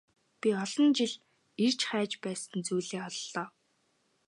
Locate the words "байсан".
2.23-2.59